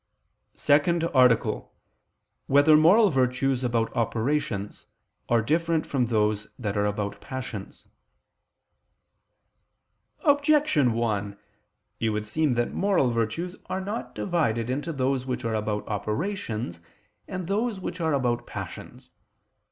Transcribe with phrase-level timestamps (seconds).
[0.59, 1.69] ________________________SECOND ARTICLE [I II, Q.
[1.69, 2.47] 60, Art.
[2.47, 4.87] 2] Whether Moral Virtues About Operations
[5.29, 7.85] Are Different from Those That Are About Passions?
[10.23, 11.37] Objection 1:
[11.99, 16.79] It would seem that moral virtues are not divided into those which are about operations
[17.27, 19.11] and those which are about passions.